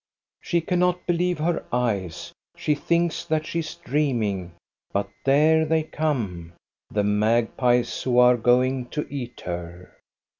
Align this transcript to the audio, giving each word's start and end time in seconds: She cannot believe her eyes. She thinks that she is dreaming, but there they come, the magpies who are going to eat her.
She 0.41 0.61
cannot 0.61 1.05
believe 1.05 1.37
her 1.37 1.63
eyes. 1.71 2.33
She 2.57 2.73
thinks 2.73 3.23
that 3.25 3.45
she 3.45 3.59
is 3.59 3.75
dreaming, 3.75 4.53
but 4.91 5.07
there 5.25 5.63
they 5.63 5.83
come, 5.83 6.53
the 6.89 7.03
magpies 7.03 8.01
who 8.01 8.17
are 8.17 8.35
going 8.35 8.87
to 8.87 9.05
eat 9.13 9.41
her. 9.41 9.93